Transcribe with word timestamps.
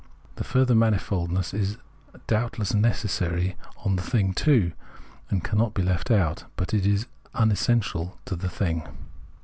The 0.37 0.43
further 0.43 0.73
mani 0.73 0.97
foldness 0.97 1.53
is 1.53 1.77
doubtless 2.25 2.73
necessarily 2.73 3.55
in 3.85 3.97
the 3.97 4.01
thing 4.01 4.33
too, 4.33 4.71
and 5.29 5.43
cannot 5.43 5.75
be 5.75 5.83
left 5.83 6.09
out; 6.09 6.45
but 6.55 6.73
it 6.73 6.87
is 6.87 7.05
unessential 7.35 8.17
to 8.25 8.35
the 8.35 8.49
thing. 8.49 8.87